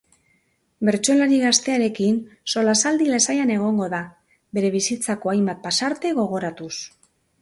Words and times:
Bertsolari 0.87 1.35
gaztearekin 1.41 2.17
solasaldi 2.55 3.09
lasaian 3.11 3.53
egongo 3.59 3.91
da, 3.95 3.99
bere 4.59 4.73
bizitzako 4.77 5.33
hainbat 5.35 5.63
pasarte 5.69 6.19
gogoratuz. 6.23 6.73